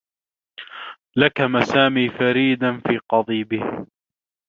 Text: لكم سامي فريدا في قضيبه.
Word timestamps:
لكم 1.17 1.61
سامي 1.73 2.09
فريدا 2.09 2.77
في 2.87 2.97
قضيبه. 3.09 3.85